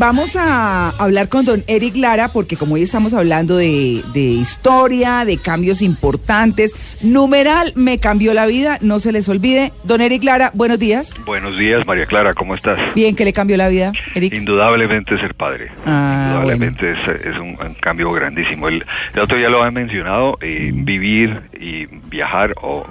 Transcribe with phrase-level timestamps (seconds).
[0.00, 5.26] vamos a hablar con don Eric Lara, porque como hoy estamos hablando de, de, historia,
[5.26, 9.72] de cambios importantes, numeral me cambió la vida, no se les olvide.
[9.84, 11.20] Don Eric Lara, buenos días.
[11.26, 12.78] Buenos días, María Clara, ¿cómo estás?
[12.94, 14.32] Bien, ¿qué le cambió la vida, Eric?
[14.32, 15.70] Indudablemente ser padre.
[15.84, 18.68] Ah, Indudablemente es, es un, un, cambio grandísimo.
[18.68, 22.86] El, el, otro día lo han mencionado, eh, vivir y viajar o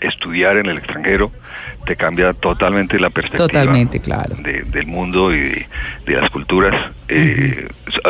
[0.00, 1.32] estudiar en el extranjero
[1.86, 4.36] te cambia totalmente la perspectiva totalmente, claro.
[4.36, 5.66] de, del mundo y de,
[6.06, 6.51] de las culturas.
[7.08, 7.68] Eh,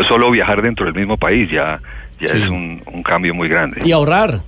[0.09, 1.81] Solo viajar dentro del mismo país ya,
[2.21, 2.43] ya Sí.
[2.43, 3.81] es un, un cambio muy grande.
[3.85, 4.41] Y ahorrar.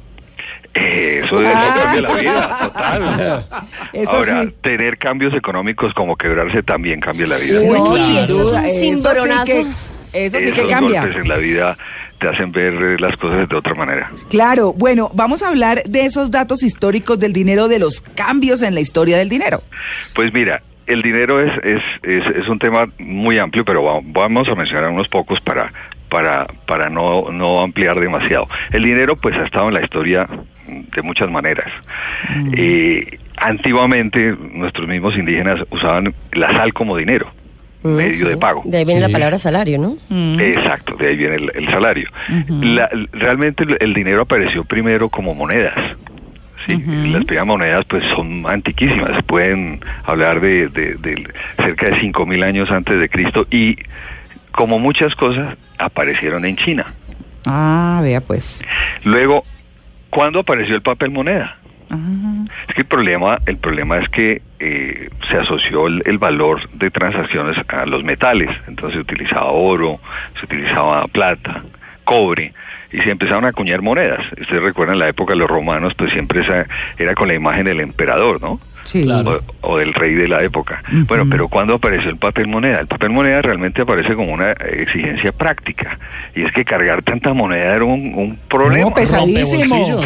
[0.75, 1.75] Eh, eso, eso Ah.
[1.85, 3.45] cambia la vida, total.
[3.93, 4.55] Eso Ahora, sí.
[4.61, 7.61] tener cambios económicos como quebrarse también cambia la vida.
[7.61, 8.23] Uy, No, claro.
[8.25, 8.91] Eso es sí
[9.53, 9.61] que,
[10.27, 11.03] eso sí que Esos cambia.
[11.03, 11.77] golpes en la vida
[12.19, 14.11] te hacen ver las cosas de otra manera.
[14.31, 18.75] Claro, bueno, vamos a hablar de esos datos históricos del dinero, de los cambios en
[18.75, 19.63] la historia del dinero.
[20.15, 24.49] Pues mira, el dinero es, es, es, es un tema muy amplio, pero va- vamos
[24.49, 25.73] a mencionar unos pocos para,
[26.09, 28.47] para, para no, no ampliar demasiado.
[28.73, 30.29] El dinero pues ha estado en la historia
[30.67, 31.71] de muchas maneras.
[32.57, 37.31] Eh, antiguamente nuestros mismos indígenas usaban la sal como dinero,
[37.83, 38.25] Mm, medio sí.
[38.25, 38.63] de pago.
[38.65, 39.07] De ahí viene Sí.
[39.09, 39.99] la palabra salario, ¿no?
[40.09, 40.41] Mm.
[40.41, 42.09] Exacto, de ahí viene el, el salario.
[42.49, 45.75] La- realmente el, el dinero apareció primero como monedas.
[46.67, 46.91] Sí, Ujú.
[47.13, 52.71] las primeras monedas pues son antiquísimas, pueden hablar de, de- de cerca de 5000 años
[52.71, 53.77] antes de Cristo y
[54.53, 56.87] como muchas cosas aparecieron en China.
[57.47, 58.63] Ah, vea pues.
[59.03, 59.45] Luego,
[60.11, 61.59] ¿cuándo apareció el papel moneda?
[61.91, 66.67] Ah, Es que el problema, el problema es que eh, se asoció el, el valor
[66.71, 68.49] de transacciones a los metales.
[68.69, 70.01] Entonces se utilizaba oro,
[70.39, 71.63] se utilizaba plata,
[72.05, 72.53] cobre,
[72.93, 74.21] y se empezaron a acuñar monedas.
[74.41, 76.67] Ustedes recuerdan la época de los romanos, pues siempre esa
[76.99, 78.61] era con la imagen del emperador, ¿no?
[78.85, 79.03] sí.
[79.03, 79.41] Claro.
[79.63, 80.83] O, o del rey de la época.
[81.09, 82.79] Bueno, pero ¿cuándo apareció el papel moneda?
[82.81, 85.99] El papel moneda realmente aparece como una exigencia práctica.
[86.37, 88.91] Y es que cargar tanta moneda era un, un problema.
[88.91, 90.03] No, pesadísimo.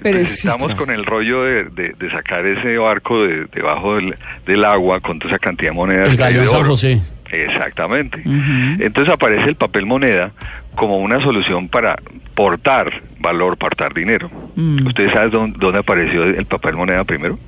[0.00, 4.14] Pero estamos con el rollo de, de- de sacar ese barco de, debajo del,
[4.46, 6.08] del agua con toda esa cantidad de monedas.
[6.10, 6.62] El galeón de San.
[6.64, 7.00] José.
[7.32, 8.22] Exactamente.
[8.24, 10.32] Entonces aparece el papel moneda
[10.74, 11.96] como una solución para
[12.34, 14.30] portar valor, portar dinero.
[14.56, 14.86] Mm.
[14.86, 17.38] ¿Ustedes saben dónde, dónde apareció el papel moneda primero?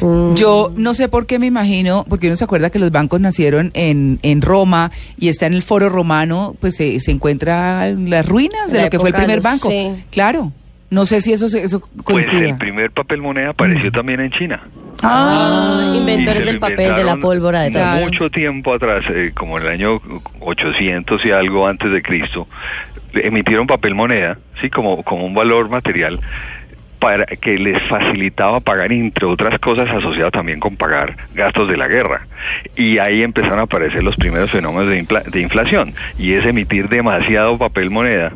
[0.00, 0.34] Mm.
[0.34, 3.70] Yo no sé por qué me imagino, porque uno se acuerda que los bancos nacieron
[3.74, 8.70] en, en Roma y está en el foro romano, pues se, se encuentran las ruinas
[8.72, 9.68] de La lo que fue el primer banco.
[9.70, 9.90] sí.
[10.10, 10.52] Claro.
[10.90, 12.50] No sé si eso, se- eso Pues coincide.
[12.50, 14.60] el primer papel moneda apareció también en China.
[15.02, 17.82] Ah, Y inventores del papel, de la pólvora, de todo.
[18.04, 20.00] Mucho tiempo atrás, eh, como en el año
[20.40, 22.46] 800 y algo antes de Cristo,
[23.14, 26.20] emitieron papel moneda, sí, como, como un valor material
[26.98, 31.88] para que les facilitaba pagar, entre otras cosas, asociado también con pagar gastos de la
[31.88, 32.28] guerra.
[32.76, 36.88] Y ahí empezaron a aparecer los primeros fenómenos de, infla- de inflación, y es emitir
[36.88, 38.34] demasiado papel moneda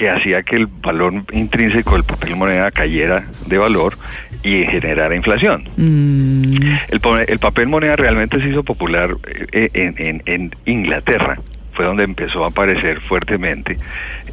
[0.00, 3.98] que hacía que el valor intrínseco del papel moneda cayera de valor
[4.42, 5.68] y generara inflación.
[5.76, 6.54] mm,
[6.88, 9.10] El, papel moneda realmente se hizo popular
[9.52, 11.38] eh, en, en- en Inglaterra.
[11.74, 13.76] Fue donde empezó a aparecer fuertemente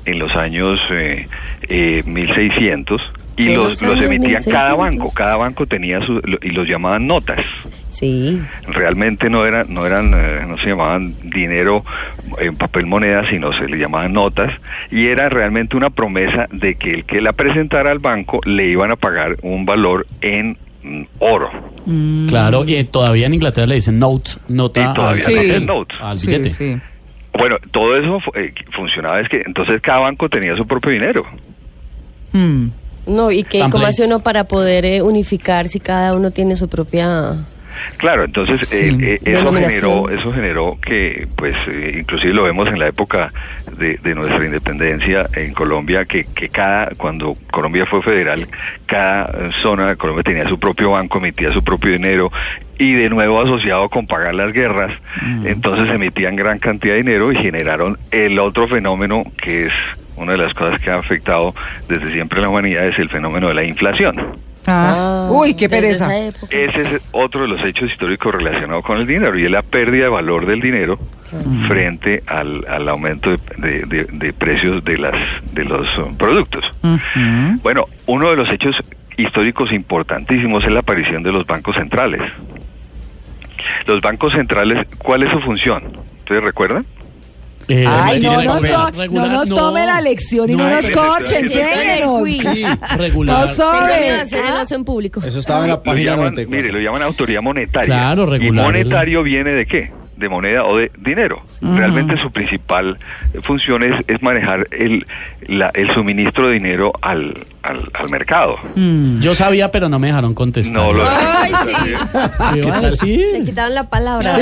[0.05, 1.27] en los años eh,
[1.67, 3.01] eh, 1600
[3.37, 4.77] y los, los emitían cada 1600.
[4.77, 5.13] banco.
[5.13, 7.39] Cada banco tenía su, lo- y los llamaban notas.
[7.89, 8.41] Sí.
[8.67, 11.83] Realmente no eran, no eran, eh, no se llamaban dinero
[12.39, 14.51] en papel moneda, sino se le llamaban notas
[14.91, 18.91] y era realmente una promesa de que el que la presentara al banco le iban
[18.91, 21.49] a pagar un valor en mm, oro.
[21.87, 22.27] mm.
[22.27, 25.65] Claro, y todavía en Inglaterra le dicen note, nota Y todavía al, Sí.
[25.65, 25.95] note.
[25.99, 26.49] al billete.
[26.49, 26.77] sí.
[27.33, 31.23] Bueno, todo eso fu- eh, funcionaba, es que entonces cada banco tenía su propio dinero.
[32.33, 32.67] Mm.
[33.07, 36.67] No, y que cómo hace uno para poder eh, unificar si cada uno tiene su
[36.67, 37.35] propia...
[37.97, 38.97] Claro, entonces Sí.
[38.99, 43.31] eh, eh, eso generó, eso generó que, pues, eh, inclusive lo vemos en la época
[43.77, 48.47] de, de nuestra independencia en Colombia, que, que cada, cuando Colombia fue federal,
[48.87, 52.31] cada zona de Colombia tenía su propio banco, emitía su propio dinero
[52.79, 54.91] y de nuevo asociado con pagar las guerras,
[55.45, 59.73] entonces emitían gran cantidad de dinero y generaron el otro fenómeno que es
[60.17, 61.53] una de las cosas que ha afectado
[61.87, 64.37] desde siempre a la humanidad, es el fenómeno de la inflación.
[64.69, 66.09] Ah, uy, qué pereza.
[66.49, 70.03] Ese es otro de los hechos históricos relacionados con el dinero y es la pérdida
[70.03, 70.99] de valor del dinero
[71.67, 75.13] frente al, al aumento de, de- de- de precios de las
[75.53, 76.65] de los uh, productos.
[77.63, 78.75] Bueno, uno de los hechos
[79.15, 82.21] históricos importantísimos es la aparición de los bancos centrales.
[83.85, 85.83] Los bancos centrales, ¿cuál es su función?
[86.19, 86.85] ¿Ustedes recuerdan?
[87.69, 90.85] Eh, Ay, no nos, to- regular- no nos tome la lección y no, no nos
[90.85, 92.27] hay- corche, Sí, enséñenos.
[92.27, 92.65] Sí,
[92.97, 93.39] regular.
[93.41, 93.93] No Tengo sobre.
[94.67, 95.21] de en público.
[95.23, 96.55] Eso estaba en la Lo página llaman, 94.
[96.57, 97.87] mire, lo llaman autoridad monetaria.
[97.87, 99.91] Claro, regular, ¿Y monetario viene de qué?
[100.17, 101.43] de moneda o de dinero.
[101.61, 102.97] Realmente su principal
[103.43, 105.05] función es, es manejar el,
[105.47, 108.57] la- el suministro de dinero al, al, al mercado.
[108.73, 109.19] Mm.
[109.19, 110.73] Yo sabía, pero no me dejaron contestar.
[110.75, 111.93] No lo Ay, sí.
[112.99, 114.37] ¿Qué Le quitaron la palabra.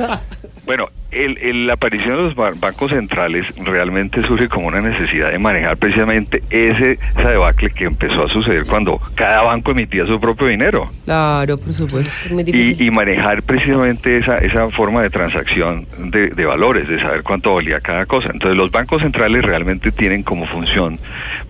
[0.00, 0.18] ¿no?
[0.66, 5.30] Bueno, el, el- la aparición de los ba- bancos centrales realmente surge como una necesidad
[5.30, 10.18] de manejar precisamente ese, esa debacle que empezó a suceder cuando cada banco emitía su
[10.18, 10.90] propio dinero.
[11.04, 12.10] Claro, por supuesto.
[12.24, 12.82] Es muy difícil.
[12.82, 17.54] Y, y manejar precisamente esa, esa forma de transacción de, de valores, de saber cuánto
[17.54, 18.30] valía cada cosa.
[18.32, 20.98] Entonces los bancos centrales realmente tienen como función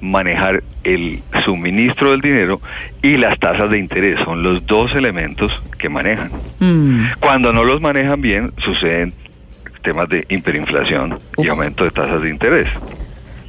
[0.01, 2.61] manejar el suministro del dinero
[3.03, 4.19] y las tasas de interés.
[4.25, 6.31] Son los dos elementos que manejan.
[6.59, 7.05] Mm.
[7.21, 9.13] Cuando no los manejan bien, suceden
[9.83, 12.69] temas de hiperinflación y aumento de tasas de interés.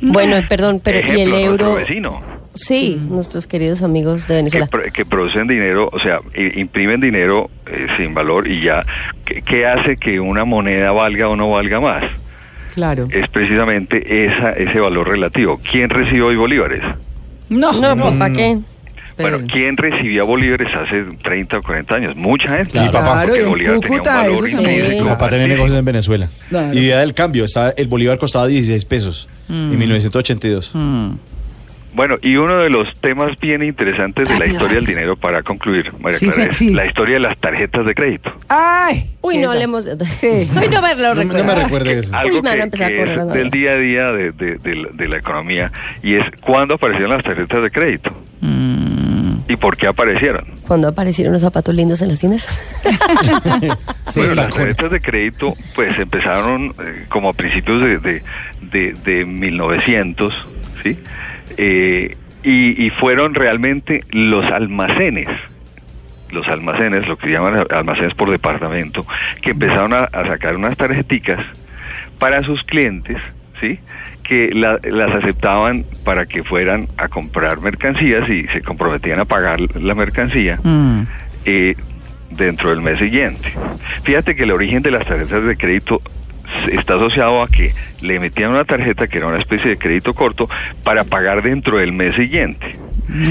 [0.01, 1.75] Bueno, perdón, pero ¿y el euro?
[1.75, 2.21] vecino.
[2.55, 4.69] Sí, nuestros queridos amigos de Venezuela.
[4.93, 6.19] que producen dinero, o sea,
[6.55, 8.85] imprimen dinero eh, sin valor y ya,
[9.25, 12.03] ¿qué, qué hace que una moneda valga o no valga más?
[12.75, 13.07] Claro.
[13.11, 15.59] Es precisamente esa, ese valor relativo.
[15.71, 16.81] ¿Quién recibe hoy bolívares?
[17.49, 18.57] No, No, pues ¿para qué?
[19.17, 22.15] Bueno, ¿quién recibía bolívares hace 30 o 40 años?
[22.15, 22.71] Mucha gente.
[22.71, 22.91] Claro.
[22.91, 24.43] Claro, porque y el en bolívar tenía un Cúcuta valor.
[24.93, 26.29] Mi papá tenía negocios en Venezuela.
[26.49, 26.73] Claro.
[26.73, 30.71] Y idea del cambio, estaba, el bolívar costaba 16 pesos en 1982.
[30.73, 31.11] Mm.
[31.95, 35.93] Bueno, y uno de los temas bien interesantes de la historia del dinero, para concluir,
[35.99, 36.73] María Sí, Clara, sí, es sí.
[36.73, 38.33] la historia de las tarjetas de crédito.
[38.49, 39.11] Ay.
[39.21, 40.03] Uy, no hablemos de...
[40.07, 40.49] Sí.
[40.59, 42.15] Uy, no me lo No, me- no me recuerde eso.
[42.15, 44.55] Algo Uy, me a que, a que es la del día a día de, de-
[44.57, 45.71] de la- de la economía
[46.01, 48.11] y es cuándo aparecieron las tarjetas de crédito
[48.41, 48.92] Mm.
[49.47, 50.45] Y por qué aparecieron.
[50.67, 52.47] Cuando aparecieron los zapatos lindos en las tiendas.
[54.15, 58.21] Bueno, las tarjetas de crédito pues empezaron eh, como a principios de, de,
[58.61, 60.33] de- de 1900,
[60.83, 60.99] ¿sí?
[61.57, 65.29] Eh, y, y fueron realmente los almacenes,
[66.29, 69.05] los almacenes, lo que llaman almacenes por departamento,
[69.41, 71.39] que empezaron a, a sacar unas tarjeticas
[72.19, 73.17] para sus clientes,
[73.61, 73.79] ¿sí?
[74.23, 79.59] Que la- las aceptaban para que fueran a comprar mercancías y se comprometían a pagar
[79.75, 81.01] la mercancía Mm.
[81.45, 81.75] eh,
[82.31, 83.53] dentro del mes siguiente.
[84.03, 86.01] Fíjate que el origen de las tarjetas de crédito
[86.71, 90.49] está asociado a que le metían una tarjeta que era una especie de crédito corto
[90.83, 92.65] para pagar dentro del mes siguiente.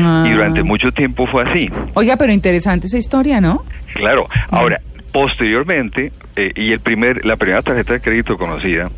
[0.03, 0.25] Ah.
[0.29, 1.71] Y durante mucho tiempo fue así.
[1.95, 3.65] Oiga, pero interesante esa historia, ¿no?
[3.95, 4.27] Claro.
[4.51, 4.81] Ahora,
[5.13, 8.91] posteriormente, eh, y el primer, la primera tarjeta de crédito conocida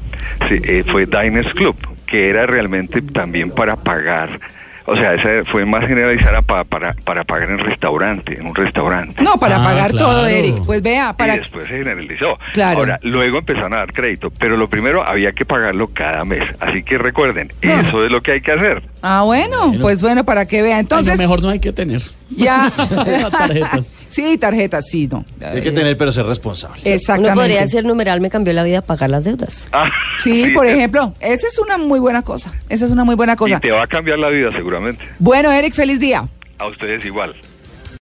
[0.49, 1.77] sí, eh, fue Diners Club,
[2.07, 4.41] que era realmente también para pagar.
[4.87, 9.23] O sea, esa fue más generalizada pa- para, para pagar en restaurante, en un restaurante.
[9.23, 10.07] No, para Ah, pagar claro.
[10.07, 10.57] todo, Eric.
[10.67, 12.39] Pues vea, para Y después se generalizó.
[12.53, 12.81] Claro.
[12.81, 16.43] Ahora, luego empezaron a dar crédito, pero lo primero había que pagarlo cada mes.
[16.61, 17.81] Así que recuerden, No.
[17.81, 18.83] eso es lo que hay que hacer.
[19.01, 19.81] Ah, bueno, Bueno.
[19.81, 20.79] pues bueno, para que vea.
[20.79, 22.03] Entonces, Entonces, mejor no hay que tener.
[22.29, 22.71] ya.
[23.31, 24.04] Tarjetas.
[24.15, 25.25] Sí, tarjetas, sí, no.
[25.39, 26.81] Sí, hay que tener, pero ser responsable.
[26.85, 27.33] Exactamente.
[27.33, 29.69] Uno podría decir numeral me cambió la vida pagar las deudas.
[29.73, 29.91] Ah,
[30.21, 32.55] Sí, por ejemplo, esa es una muy buena cosa.
[32.69, 33.61] Esa es una muy buena Y cosa.
[33.61, 35.05] te va a cambiar la vida seguramente.
[35.19, 36.29] Bueno, Eric, feliz día.
[36.59, 37.35] A ustedes igual.